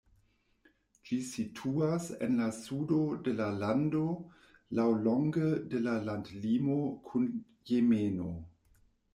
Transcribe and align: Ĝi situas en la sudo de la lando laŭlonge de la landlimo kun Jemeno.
Ĝi 1.09 1.17
situas 1.25 2.07
en 2.27 2.39
la 2.43 2.47
sudo 2.59 2.97
de 3.27 3.35
la 3.41 3.51
lando 3.65 4.01
laŭlonge 4.79 5.53
de 5.75 5.85
la 5.89 5.95
landlimo 6.09 6.83
kun 7.11 7.29
Jemeno. 7.73 8.33